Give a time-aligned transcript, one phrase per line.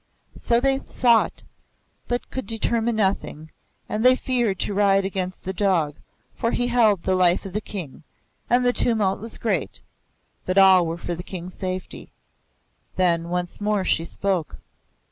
[0.39, 1.43] So they sought,
[2.07, 3.51] but could determine nothing,
[3.87, 5.95] and they feared to ride against the dog,
[6.33, 8.01] for he held the life of the King;
[8.49, 9.79] and the tumult was great,
[10.43, 12.11] but all were for the King's safety.
[12.95, 14.57] Then once more she spoke.